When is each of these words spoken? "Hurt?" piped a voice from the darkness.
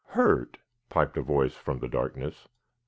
"Hurt?" 0.15 0.57
piped 0.89 1.15
a 1.17 1.21
voice 1.21 1.53
from 1.53 1.77
the 1.77 1.87
darkness. 1.87 2.47